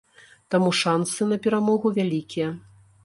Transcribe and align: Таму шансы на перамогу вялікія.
Таму 0.53 0.71
шансы 0.79 1.27
на 1.33 1.37
перамогу 1.45 1.87
вялікія. 1.99 2.47